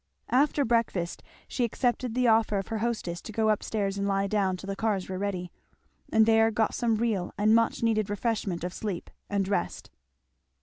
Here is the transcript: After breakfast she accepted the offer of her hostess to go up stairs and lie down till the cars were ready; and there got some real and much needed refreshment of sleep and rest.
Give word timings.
After 0.31 0.65
breakfast 0.65 1.21
she 1.47 1.63
accepted 1.63 2.15
the 2.15 2.27
offer 2.27 2.57
of 2.57 2.69
her 2.69 2.79
hostess 2.79 3.21
to 3.21 3.31
go 3.31 3.49
up 3.49 3.61
stairs 3.61 3.99
and 3.99 4.07
lie 4.07 4.25
down 4.25 4.57
till 4.57 4.65
the 4.65 4.75
cars 4.75 5.07
were 5.07 5.19
ready; 5.19 5.51
and 6.11 6.25
there 6.25 6.49
got 6.49 6.73
some 6.73 6.95
real 6.95 7.31
and 7.37 7.53
much 7.53 7.83
needed 7.83 8.09
refreshment 8.09 8.63
of 8.63 8.73
sleep 8.73 9.11
and 9.29 9.47
rest. 9.47 9.91